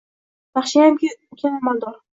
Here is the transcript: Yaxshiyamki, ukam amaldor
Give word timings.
Yaxshiyamki, 0.59 1.09
ukam 1.33 1.55
amaldor 1.61 2.03